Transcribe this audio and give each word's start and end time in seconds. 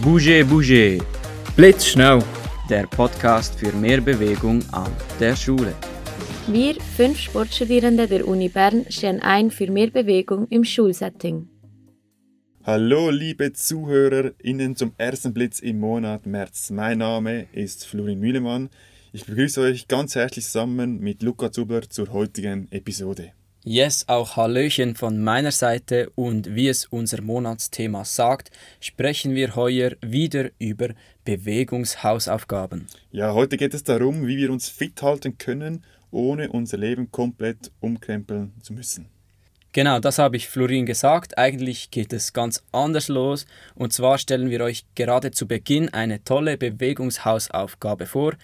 Bouge 0.00 0.42
Bouge, 0.46 0.98
Blitzschnell. 1.54 2.24
der 2.70 2.86
Podcast 2.86 3.58
für 3.58 3.72
mehr 3.72 4.00
Bewegung 4.00 4.62
an 4.72 4.90
der 5.20 5.36
Schule. 5.36 5.74
Wir, 6.46 6.76
fünf 6.96 7.18
Sportstudierende 7.18 8.08
der 8.08 8.26
Uni 8.26 8.48
Bern, 8.48 8.86
stehen 8.88 9.20
ein 9.20 9.50
für 9.50 9.70
mehr 9.70 9.90
Bewegung 9.90 10.48
im 10.48 10.64
Schulsetting. 10.64 11.46
Hallo 12.64 13.10
liebe 13.10 13.52
ZuhörerInnen 13.52 14.76
zum 14.76 14.92
ersten 14.96 15.34
Blitz 15.34 15.58
im 15.58 15.80
Monat 15.80 16.24
März. 16.24 16.70
Mein 16.70 16.98
Name 16.98 17.48
ist 17.52 17.84
Florin 17.84 18.18
Mühlemann. 18.18 18.70
Ich 19.12 19.26
begrüße 19.26 19.60
euch 19.60 19.88
ganz 19.88 20.14
herzlich 20.14 20.46
zusammen 20.46 21.00
mit 21.00 21.22
Luca 21.22 21.52
Zubler 21.52 21.82
zur 21.82 22.10
heutigen 22.14 22.66
Episode. 22.70 23.32
Yes, 23.64 24.08
auch 24.08 24.36
Hallöchen 24.36 24.96
von 24.96 25.22
meiner 25.22 25.52
Seite 25.52 26.10
und 26.16 26.52
wie 26.52 26.66
es 26.66 26.84
unser 26.86 27.22
Monatsthema 27.22 28.04
sagt, 28.04 28.50
sprechen 28.80 29.36
wir 29.36 29.54
heuer 29.54 29.92
wieder 30.00 30.50
über 30.58 30.88
Bewegungshausaufgaben. 31.24 32.88
Ja, 33.12 33.34
heute 33.34 33.56
geht 33.56 33.72
es 33.72 33.84
darum, 33.84 34.26
wie 34.26 34.36
wir 34.36 34.50
uns 34.50 34.68
fit 34.68 35.00
halten 35.00 35.38
können, 35.38 35.84
ohne 36.10 36.50
unser 36.50 36.76
Leben 36.76 37.12
komplett 37.12 37.70
umkrempeln 37.78 38.52
zu 38.62 38.72
müssen. 38.72 39.06
Genau, 39.70 40.00
das 40.00 40.18
habe 40.18 40.36
ich 40.36 40.48
Florin 40.48 40.84
gesagt. 40.84 41.38
Eigentlich 41.38 41.92
geht 41.92 42.12
es 42.12 42.32
ganz 42.32 42.64
anders 42.72 43.06
los. 43.06 43.46
Und 43.76 43.92
zwar 43.92 44.18
stellen 44.18 44.50
wir 44.50 44.62
euch 44.62 44.86
gerade 44.96 45.30
zu 45.30 45.46
Beginn 45.46 45.88
eine 45.88 46.24
tolle 46.24 46.58
Bewegungshausaufgabe 46.58 48.06
vor, 48.06 48.34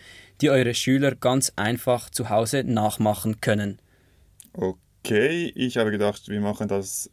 die 0.40 0.50
eure 0.50 0.74
Schüler 0.74 1.16
ganz 1.16 1.52
einfach 1.56 2.08
zu 2.08 2.30
Hause 2.30 2.62
nachmachen 2.62 3.40
können. 3.40 3.80
Okay, 4.52 4.78
ich 5.10 5.76
habe 5.76 5.90
gedacht, 5.90 6.28
wir 6.28 6.40
machen 6.40 6.68
das 6.68 7.10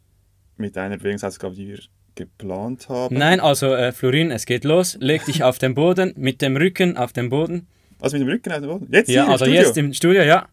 mit 0.56 0.76
einer 0.78 0.96
Bewegungsaufgabe, 0.98 1.54
die 1.54 1.68
wir 1.68 1.78
geplant 2.14 2.88
haben. 2.88 3.16
Nein, 3.16 3.40
also 3.40 3.74
äh, 3.74 3.92
Florin, 3.92 4.30
es 4.30 4.46
geht 4.46 4.64
los. 4.64 4.96
Leg 5.00 5.24
dich 5.26 5.42
auf 5.44 5.58
den 5.58 5.74
Boden, 5.74 6.14
mit 6.16 6.40
dem 6.42 6.56
Rücken 6.56 6.96
auf 6.96 7.12
den 7.12 7.28
Boden. 7.28 7.66
Also 8.00 8.16
mit 8.16 8.26
dem 8.26 8.30
Rücken 8.32 8.52
auf 8.52 8.60
den 8.60 8.68
Boden? 8.68 8.88
Jetzt 8.90 9.10
Ja, 9.10 9.26
also 9.28 9.44
Studio? 9.44 9.62
jetzt 9.62 9.76
im 9.76 9.92
Studio, 9.92 10.22
ja. 10.22 10.48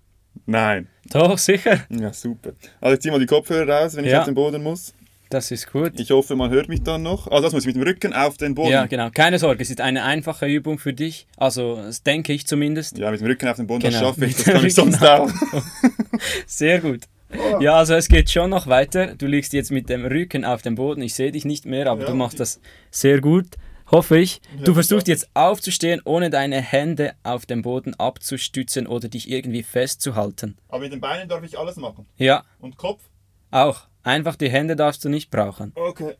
Nein. 0.45 0.87
Doch, 1.11 1.37
sicher. 1.37 1.79
Ja, 1.89 2.11
super. 2.11 2.53
Also 2.81 2.95
ich 2.95 3.01
zieh 3.01 3.11
mal 3.11 3.19
die 3.19 3.25
Kopfhörer 3.25 3.67
raus, 3.83 3.95
wenn 3.95 4.03
ich 4.05 4.11
Ja. 4.11 4.19
auf 4.19 4.25
den 4.25 4.33
Boden 4.35 4.61
muss. 4.63 4.93
Das 5.29 5.49
ist 5.51 5.71
gut. 5.71 5.99
Ich 5.99 6.11
hoffe, 6.11 6.35
man 6.35 6.51
hört 6.51 6.69
mich 6.69 6.83
dann 6.83 7.01
noch. 7.01 7.27
Also 7.27 7.43
das 7.43 7.53
muss 7.53 7.63
ich 7.63 7.67
mit 7.67 7.75
dem 7.75 7.83
Rücken 7.83 8.13
auf 8.13 8.37
den 8.37 8.53
Boden. 8.55 8.69
Ja, 8.71 8.85
genau. 8.85 9.09
Keine 9.09 9.39
Sorge, 9.39 9.63
es 9.63 9.69
ist 9.69 9.81
eine 9.81 10.03
einfache 10.03 10.45
Übung 10.45 10.77
für 10.77 10.93
dich. 10.93 11.27
Also, 11.37 11.77
das 11.77 12.03
denke 12.03 12.33
ich 12.33 12.45
zumindest. 12.45 12.97
Ja, 12.99 13.09
mit 13.09 13.19
dem 13.19 13.27
Rücken 13.27 13.47
auf 13.47 13.55
den 13.57 13.65
Boden, 13.65 13.79
Genau, 13.81 13.91
das 13.99 14.01
schaffe 14.01 14.25
ich, 14.25 14.35
das 14.35 14.43
kann 14.45 14.65
ich 14.65 14.73
sonst 14.75 15.01
auch. 15.03 15.29
Sehr 16.45 16.79
gut. 16.81 17.01
Ja, 17.59 17.75
also 17.75 17.93
es 17.95 18.07
geht 18.07 18.29
schon 18.29 18.49
noch 18.49 18.67
weiter. 18.67 19.15
Du 19.15 19.25
liegst 19.25 19.53
jetzt 19.53 19.71
mit 19.71 19.89
dem 19.89 20.05
Rücken 20.05 20.45
auf 20.45 20.61
dem 20.61 20.75
Boden. 20.75 21.01
Ich 21.01 21.13
sehe 21.15 21.31
dich 21.31 21.45
nicht 21.45 21.65
mehr, 21.65 21.87
aber 21.87 22.01
Ja, 22.01 22.07
du 22.07 22.15
machst 22.15 22.39
das 22.39 22.59
sehr 22.91 23.21
gut. 23.21 23.47
Hoffe 23.91 24.17
ich. 24.17 24.41
Du 24.63 24.71
Ja, 24.71 24.73
versuchst 24.73 25.05
super. 25.07 25.11
jetzt 25.11 25.29
aufzustehen, 25.33 26.01
ohne 26.05 26.29
deine 26.29 26.61
Hände 26.61 27.13
auf 27.23 27.45
dem 27.45 27.61
Boden 27.61 27.93
abzustützen 27.99 28.87
oder 28.87 29.07
dich 29.09 29.29
irgendwie 29.29 29.61
festzuhalten. 29.63 30.57
Aber 30.69 30.79
mit 30.79 30.93
den 30.93 31.01
Beinen 31.01 31.27
darf 31.29 31.43
ich 31.43 31.59
alles 31.59 31.75
machen. 31.75 32.05
Ja, 32.17 32.43
Und 32.59 32.77
Kopf? 32.77 33.03
auch. 33.51 33.87
Einfach 34.05 34.35
die 34.35 34.49
Hände 34.49 34.75
darfst 34.75 35.05
du 35.05 35.09
nicht 35.09 35.29
brauchen. 35.31 35.71
Okay. 35.75 36.15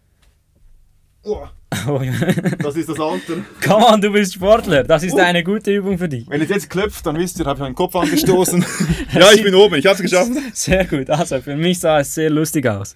Oh, 1.24 1.48
Oh, 1.88 2.02
ja. 2.02 2.14
das 2.60 2.76
ist 2.76 2.88
das 2.90 3.00
Alter. 3.00 3.34
Come 3.66 3.86
on, 3.88 4.00
du 4.02 4.12
bist 4.12 4.34
Sportler. 4.36 4.84
Das 4.84 5.04
ist 5.04 5.14
Oh. 5.14 5.18
eine 5.20 5.44
gute 5.44 5.72
Übung 5.74 5.98
für 5.98 6.08
dich. 6.08 6.26
Wenn 6.30 6.42
es 6.42 6.50
jetzt 6.50 6.70
klopft, 6.70 7.06
dann 7.06 7.18
wisst 7.18 7.40
ihr, 7.40 7.46
habe 7.46 7.58
ich 7.58 7.62
meinen 7.62 7.76
Kopf 7.76 7.96
angestoßen. 7.96 8.64
ja, 9.14 9.32
ich 9.32 9.42
bin 9.44 9.56
oben, 9.56 9.76
ich 9.76 9.86
habe 9.86 9.96
es 9.96 10.02
geschafft. 10.02 10.32
Sehr 10.54 10.86
gut. 10.86 11.10
Also 11.10 11.42
für 11.42 11.56
mich 11.56 11.80
sah 11.80 12.00
es 12.00 12.14
sehr 12.14 12.30
lustig 12.30 12.68
aus. 12.68 12.96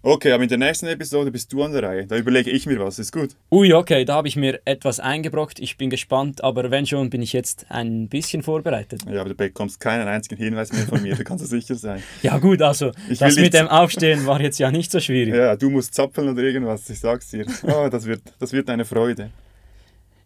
Okay, 0.00 0.30
aber 0.30 0.44
in 0.44 0.48
der 0.48 0.58
nächsten 0.58 0.86
Episode 0.86 1.32
bist 1.32 1.52
du 1.52 1.62
an 1.64 1.72
der 1.72 1.82
Reihe. 1.82 2.06
Da 2.06 2.16
überlege 2.16 2.50
ich 2.50 2.66
mir 2.66 2.78
was, 2.78 3.00
ist 3.00 3.12
gut. 3.12 3.30
Ui, 3.50 3.72
okay, 3.74 4.04
da 4.04 4.14
habe 4.14 4.28
ich 4.28 4.36
mir 4.36 4.60
etwas 4.64 5.00
eingebrockt. 5.00 5.58
Ich 5.58 5.76
bin 5.76 5.90
gespannt, 5.90 6.44
aber 6.44 6.70
wenn 6.70 6.86
schon, 6.86 7.10
bin 7.10 7.20
ich 7.20 7.32
jetzt 7.32 7.66
ein 7.68 8.08
bisschen 8.08 8.44
vorbereitet. 8.44 9.02
Ja, 9.10 9.20
aber 9.22 9.30
du 9.30 9.34
bekommst 9.34 9.80
keinen 9.80 10.06
einzigen 10.06 10.36
Hinweis 10.36 10.72
mehr 10.72 10.86
von 10.86 11.02
mir, 11.02 11.16
da 11.16 11.24
kannst 11.24 11.44
du 11.44 11.48
sicher 11.48 11.74
sein. 11.74 12.02
Ja 12.22 12.38
gut, 12.38 12.62
also 12.62 12.92
Ich 13.10 13.18
das 13.18 13.36
mit 13.36 13.54
dem 13.54 13.66
Aufstehen 13.68 14.24
war 14.26 14.40
jetzt 14.40 14.58
ja 14.58 14.70
nicht 14.70 14.90
so 14.90 15.00
schwierig. 15.00 15.34
Ja, 15.34 15.56
du 15.56 15.68
musst 15.68 15.94
zappeln 15.94 16.28
oder 16.28 16.42
irgendwas, 16.42 16.88
ich 16.90 17.00
sag's 17.00 17.30
dir. 17.30 17.46
Oh, 17.64 17.88
das 17.90 18.06
wird, 18.06 18.22
das 18.38 18.52
wird 18.52 18.70
eine 18.70 18.84
Freude. 18.84 19.30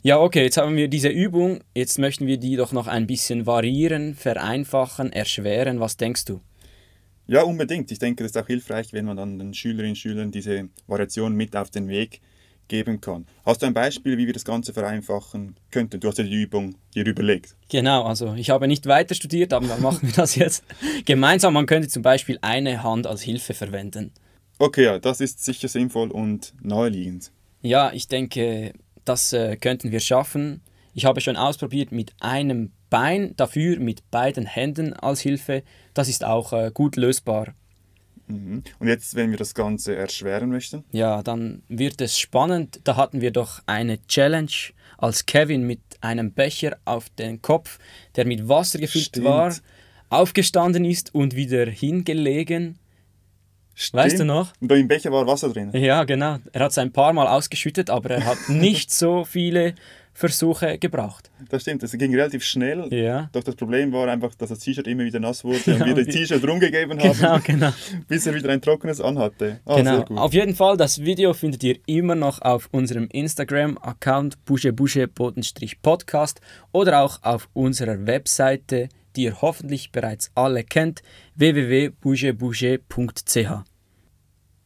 Ja, 0.02 0.18
okay, 0.18 0.42
jetzt 0.42 0.56
haben 0.56 0.76
wir 0.76 0.88
diese 0.88 1.08
Übung. 1.08 1.60
Jetzt 1.74 1.98
möchten 1.98 2.26
wir 2.26 2.36
die 2.36 2.56
doch 2.56 2.72
noch 2.72 2.88
ein 2.88 3.06
bisschen 3.06 3.46
variieren, 3.46 4.14
vereinfachen, 4.16 5.12
erschweren. 5.12 5.80
Was 5.80 5.96
denkst 5.96 6.24
du? 6.24 6.40
Ja, 7.26 7.42
unbedingt. 7.42 7.90
Ich 7.90 7.98
denke, 7.98 8.22
das 8.24 8.32
ist 8.32 8.38
auch 8.38 8.46
hilfreich, 8.46 8.92
wenn 8.92 9.04
man 9.04 9.16
dann 9.16 9.38
den 9.38 9.54
Schülerinnen 9.54 9.92
und 9.92 9.96
Schülern 9.96 10.30
diese 10.30 10.68
Variation 10.86 11.34
mit 11.34 11.56
auf 11.56 11.70
den 11.70 11.88
Weg 11.88 12.20
geben 12.68 13.00
kann. 13.00 13.26
Hast 13.44 13.62
du 13.62 13.66
ein 13.66 13.74
Beispiel, 13.74 14.16
wie 14.18 14.26
wir 14.26 14.32
das 14.32 14.44
Ganze 14.44 14.72
vereinfachen 14.72 15.56
könnten? 15.70 16.00
Du 16.00 16.08
hast 16.08 16.18
ja 16.18 16.24
die 16.24 16.42
Übung 16.42 16.74
dir 16.94 17.06
überlegt. 17.06 17.54
Genau, 17.68 18.04
also 18.04 18.34
ich 18.34 18.50
habe 18.50 18.66
nicht 18.66 18.86
weiter 18.86 19.14
studiert, 19.14 19.52
aber 19.52 19.66
dann 19.66 19.82
machen 19.82 20.08
wir 20.08 20.14
das 20.14 20.36
jetzt 20.36 20.64
gemeinsam. 21.04 21.54
Man 21.54 21.66
könnte 21.66 21.88
zum 21.88 22.02
Beispiel 22.02 22.38
eine 22.40 22.82
Hand 22.82 23.06
als 23.06 23.22
Hilfe 23.22 23.54
verwenden. 23.54 24.12
Okay, 24.58 24.84
ja, 24.84 24.98
das 24.98 25.20
ist 25.20 25.44
sicher 25.44 25.68
sinnvoll 25.68 26.10
und 26.10 26.54
naheliegend. 26.62 27.32
Ja, 27.62 27.92
ich 27.92 28.08
denke, 28.08 28.72
das 29.04 29.32
äh, 29.32 29.56
könnten 29.56 29.90
wir 29.90 30.00
schaffen. 30.00 30.62
Ich 30.94 31.04
habe 31.04 31.20
schon 31.20 31.36
ausprobiert 31.36 31.92
mit 31.92 32.12
einem 32.20 32.72
Bein, 32.92 33.34
dafür 33.38 33.78
mit 33.78 34.10
beiden 34.10 34.44
Händen 34.44 34.92
als 34.92 35.22
Hilfe. 35.22 35.62
Das 35.94 36.10
ist 36.10 36.26
auch 36.26 36.52
äh, 36.52 36.70
gut 36.74 36.96
lösbar. 36.96 37.54
Mhm. 38.26 38.62
Und 38.78 38.86
jetzt, 38.86 39.14
wenn 39.14 39.30
wir 39.30 39.38
das 39.38 39.54
Ganze 39.54 39.96
erschweren 39.96 40.50
möchten? 40.50 40.84
Ja, 40.92 41.22
dann 41.22 41.62
wird 41.68 42.02
es 42.02 42.18
spannend. 42.18 42.80
Da 42.84 42.96
hatten 42.96 43.22
wir 43.22 43.30
doch 43.30 43.62
eine 43.64 44.06
Challenge, 44.08 44.52
als 44.98 45.24
Kevin 45.24 45.66
mit 45.66 45.80
einem 46.02 46.32
Becher 46.32 46.76
auf 46.84 47.08
den 47.08 47.40
Kopf, 47.40 47.78
der 48.14 48.26
mit 48.26 48.46
Wasser 48.46 48.78
gefüllt 48.78 49.06
Stimmt. 49.06 49.26
war, 49.26 49.54
aufgestanden 50.10 50.84
ist 50.84 51.14
und 51.14 51.34
wieder 51.34 51.64
hingelegen. 51.64 52.78
Weißt 53.92 54.20
du 54.20 54.26
noch? 54.26 54.52
Und 54.60 54.70
da 54.70 54.74
im 54.74 54.86
Becher 54.86 55.10
war 55.10 55.26
Wasser 55.26 55.48
drin. 55.48 55.70
Ja, 55.72 56.04
genau. 56.04 56.36
Er 56.52 56.64
hat 56.64 56.72
es 56.72 56.78
ein 56.78 56.92
paar 56.92 57.14
Mal 57.14 57.26
ausgeschüttet, 57.26 57.88
aber 57.88 58.10
er 58.10 58.26
hat 58.26 58.36
nicht 58.48 58.90
so 58.90 59.24
viele 59.24 59.76
Versuche 60.14 60.76
gebraucht. 60.78 61.30
Das 61.48 61.62
stimmt, 61.62 61.82
es 61.82 61.92
ging 61.92 62.14
relativ 62.14 62.44
schnell. 62.44 62.86
Ja. 62.92 63.30
Doch 63.32 63.42
das 63.42 63.56
Problem 63.56 63.92
war 63.92 64.08
einfach, 64.08 64.34
dass 64.34 64.50
das 64.50 64.58
T-Shirt 64.58 64.86
immer 64.86 65.04
wieder 65.04 65.20
nass 65.20 65.42
wurde 65.42 65.58
und 65.66 65.78
Ja, 65.80 65.86
wir 65.86 65.94
das 65.94 66.06
wie- 66.06 66.10
T-Shirt 66.10 66.46
rumgegeben 66.46 67.02
haben, 67.02 67.16
Genau, 67.18 67.38
genau. 67.44 67.72
bis 68.08 68.26
er 68.26 68.34
wieder 68.34 68.50
ein 68.50 68.60
trockenes 68.60 69.00
anhatte. 69.00 69.60
Ah, 69.64 69.76
genau. 69.76 70.02
Auf 70.20 70.34
jeden 70.34 70.54
Fall, 70.54 70.76
das 70.76 71.00
Video 71.00 71.32
findet 71.32 71.64
ihr 71.64 71.78
immer 71.86 72.14
noch 72.14 72.42
auf 72.42 72.68
unserem 72.72 73.08
Instagram-Account 73.08 74.44
buschebusche-podcast 74.44 76.40
oder 76.72 77.00
auch 77.02 77.22
auf 77.22 77.48
unserer 77.54 78.06
Webseite, 78.06 78.88
die 79.16 79.24
ihr 79.24 79.40
hoffentlich 79.42 79.92
bereits 79.92 80.30
alle 80.34 80.62
kennt, 80.64 81.02
www.buschebusche.ch. 81.36 83.71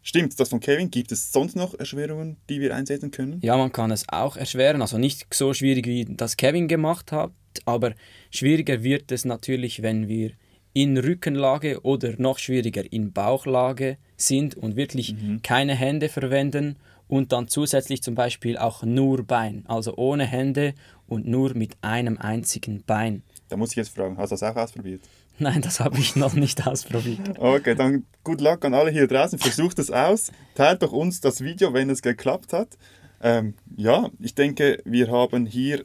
Stimmt, 0.06 0.39
das 0.39 0.50
von 0.50 0.61
Kevin. 0.61 0.89
Gibt 0.89 1.11
es 1.11 1.33
sonst 1.33 1.56
noch 1.56 1.77
Erschwerungen, 1.77 2.37
die 2.49 2.61
wir 2.61 2.77
einsetzen 2.77 3.11
können? 3.11 3.41
Ja, 3.43 3.56
man 3.56 3.72
kann 3.72 3.91
es 3.91 4.09
auch 4.09 4.37
erschweren, 4.37 4.81
also 4.81 4.99
nicht 4.99 5.27
so 5.34 5.53
schwierig 5.53 5.89
wie 5.89 6.05
das 6.09 6.37
Kevin 6.37 6.69
gemacht 6.69 7.11
hat, 7.11 7.33
aber 7.65 7.93
schwieriger 8.31 8.84
wird 8.84 9.11
es 9.11 9.25
natürlich, 9.25 9.83
wenn 9.83 10.06
wir 10.06 10.31
in 10.75 10.97
Rückenlage 10.97 11.81
oder 11.83 12.15
noch 12.19 12.39
schwieriger 12.39 12.84
in 12.93 13.12
Bauchlage 13.12 13.99
sind 14.16 14.55
und 14.55 14.77
wirklich 14.77 15.16
keine 15.43 15.75
Hände 15.75 16.09
verwenden 16.09 16.77
und 17.09 17.33
dann 17.33 17.49
zusätzlich 17.49 18.00
zum 18.00 18.15
Beispiel 18.15 18.59
auch 18.59 18.84
nur 18.84 19.25
Bein, 19.25 19.65
also 19.66 19.97
ohne 19.97 20.25
Hände 20.25 20.75
und 21.09 21.27
nur 21.27 21.55
mit 21.55 21.78
einem 21.83 22.16
einzigen 22.16 22.84
Bein. 22.84 23.25
Da 23.49 23.57
muss 23.57 23.71
ich 23.71 23.77
jetzt 23.77 23.95
fragen, 23.95 24.17
hast 24.19 24.31
du 24.31 24.37
das 24.37 24.43
auch 24.43 24.57
ausprobiert? 24.57 25.03
Nein, 25.39 25.61
das 25.62 25.81
habe 25.81 25.99
ich 25.99 26.17
noch 26.17 26.34
nicht 26.34 26.67
ausprobiert. 26.67 27.39
Okay, 27.39 27.75
dann 27.75 28.07
gut 28.25 28.41
Luck 28.41 28.65
an 28.65 28.75
alle 28.75 28.91
hier 28.91 29.07
draußen. 29.07 29.39
Versucht 29.39 29.79
es 29.79 29.91
aus. 29.91 30.33
Teilt 30.54 30.83
doch 30.83 30.93
uns 30.93 31.21
das 31.21 31.43
Video, 31.43 31.72
wenn 31.72 31.91
es 31.91 32.03
geklappt 32.03 32.53
hat. 32.53 32.77
Ähm, 33.22 33.54
ja, 33.77 34.10
ich 34.19 34.34
denke, 34.34 34.83
wir 34.84 35.10
haben 35.10 35.47
hier 35.47 35.84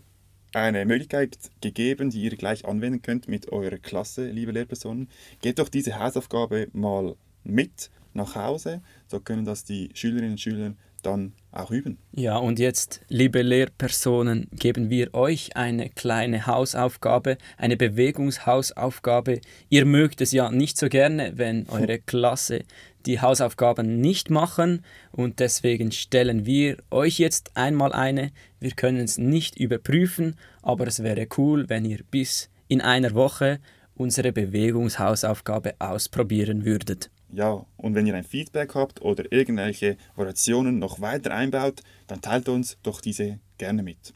eine 0.53 0.85
Möglichkeit 0.85 1.37
gegeben, 1.61 2.09
die 2.09 2.23
ihr 2.23 2.35
gleich 2.35 2.65
anwenden 2.65 3.01
könnt 3.01 3.27
mit 3.27 3.51
eurer 3.51 3.77
Klasse, 3.77 4.27
liebe 4.27 4.51
Lehrpersonen. 4.51 5.09
Geht 5.41 5.59
doch 5.59 5.69
diese 5.69 5.97
Hausaufgabe 5.99 6.67
mal 6.73 7.15
mit 7.43 7.89
nach 8.13 8.35
Hause. 8.35 8.81
So 9.07 9.19
können 9.19 9.45
das 9.45 9.63
die 9.63 9.89
Schülerinnen 9.93 10.31
und 10.31 10.41
Schüler 10.41 10.73
dann 11.01 11.33
auch 11.51 11.71
üben. 11.71 11.97
Ja, 12.13 12.37
und 12.37 12.59
jetzt, 12.59 13.01
liebe 13.09 13.41
Lehrpersonen, 13.41 14.47
geben 14.53 14.89
wir 14.89 15.13
euch 15.13 15.55
eine 15.55 15.89
kleine 15.89 16.47
Hausaufgabe, 16.47 17.37
eine 17.57 17.77
Bewegungshausaufgabe. 17.77 19.41
Ihr 19.69 19.85
mögt 19.85 20.21
es 20.21 20.31
ja 20.31 20.49
nicht 20.51 20.77
so 20.77 20.87
gerne, 20.87 21.33
wenn 21.35 21.67
eure 21.69 21.99
Klasse 21.99 22.63
die 23.05 23.19
Hausaufgaben 23.19 23.99
nicht 23.99 24.29
machen 24.29 24.83
und 25.11 25.39
deswegen 25.39 25.91
stellen 25.91 26.45
wir 26.45 26.77
euch 26.91 27.17
jetzt 27.17 27.57
einmal 27.57 27.93
eine. 27.93 28.31
Wir 28.59 28.71
können 28.71 28.99
es 28.99 29.17
nicht 29.17 29.59
überprüfen, 29.59 30.35
aber 30.61 30.87
es 30.87 31.01
wäre 31.03 31.27
cool, 31.37 31.67
wenn 31.67 31.85
ihr 31.85 31.99
bis 32.09 32.49
in 32.67 32.79
einer 32.79 33.13
Woche 33.13 33.59
unsere 33.95 34.31
Bewegungshausaufgabe 34.31 35.75
ausprobieren 35.79 36.65
würdet. 36.65 37.09
Ja, 37.33 37.65
und 37.77 37.95
wenn 37.95 38.07
ihr 38.07 38.15
ein 38.15 38.23
Feedback 38.23 38.75
habt 38.75 39.01
oder 39.01 39.31
irgendwelche 39.31 39.97
Variationen 40.15 40.79
noch 40.79 41.01
weiter 41.01 41.33
einbaut, 41.33 41.81
dann 42.07 42.21
teilt 42.21 42.49
uns 42.49 42.77
doch 42.83 43.01
diese 43.01 43.39
gerne 43.57 43.83
mit. 43.83 44.13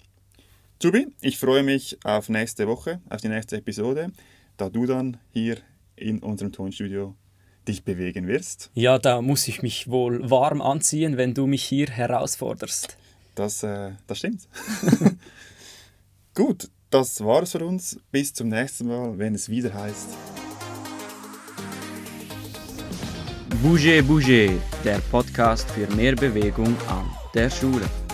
Zubi, 0.79 1.07
ich 1.21 1.37
freue 1.37 1.63
mich 1.63 1.97
auf 2.03 2.29
nächste 2.29 2.67
Woche, 2.67 2.99
auf 3.09 3.21
die 3.21 3.29
nächste 3.29 3.57
Episode, 3.57 4.11
da 4.57 4.69
du 4.69 4.85
dann 4.85 5.17
hier 5.31 5.57
in 5.95 6.19
unserem 6.19 6.51
Tonstudio 6.51 7.15
dich 7.67 7.83
bewegen 7.83 8.27
wirst. 8.27 8.69
Ja, 8.73 8.99
da 8.99 9.21
muss 9.21 9.47
ich 9.47 9.61
mich 9.61 9.89
wohl 9.89 10.29
warm 10.29 10.61
anziehen, 10.61 11.17
wenn 11.17 11.33
du 11.33 11.47
mich 11.47 11.63
hier 11.63 11.87
herausforderst. 11.87 12.97
Das, 13.35 13.63
äh, 13.63 13.91
das 14.07 14.19
stimmt. 14.19 14.47
Gut, 16.35 16.69
das 16.89 17.23
war 17.23 17.43
es 17.43 17.51
für 17.51 17.65
uns. 17.65 17.99
Bis 18.11 18.33
zum 18.33 18.49
nächsten 18.49 18.87
Mal, 18.87 19.17
wenn 19.17 19.35
es 19.35 19.49
wieder 19.49 19.73
heißt. 19.73 20.34
Bouger 23.65 24.03
Bouger, 24.03 24.51
der 24.83 24.99
Podcast 25.09 25.67
für 25.71 25.91
mehr 25.95 26.15
Bewegung 26.15 26.75
an 26.87 27.09
der 27.33 27.49
Schule. 27.49 28.04